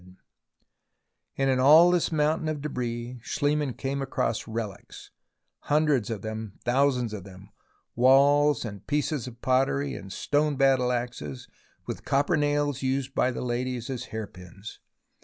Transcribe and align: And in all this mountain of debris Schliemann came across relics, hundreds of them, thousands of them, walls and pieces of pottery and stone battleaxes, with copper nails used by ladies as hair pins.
And 1.37 1.47
in 1.47 1.59
all 1.59 1.91
this 1.91 2.11
mountain 2.11 2.47
of 2.49 2.59
debris 2.59 3.19
Schliemann 3.21 3.75
came 3.77 4.01
across 4.01 4.47
relics, 4.47 5.11
hundreds 5.65 6.09
of 6.09 6.23
them, 6.23 6.53
thousands 6.65 7.13
of 7.13 7.23
them, 7.23 7.51
walls 7.95 8.65
and 8.65 8.87
pieces 8.87 9.27
of 9.27 9.41
pottery 9.43 9.93
and 9.93 10.11
stone 10.11 10.57
battleaxes, 10.57 11.47
with 11.85 12.03
copper 12.03 12.35
nails 12.35 12.81
used 12.81 13.13
by 13.13 13.29
ladies 13.29 13.91
as 13.91 14.05
hair 14.05 14.25
pins. 14.25 14.79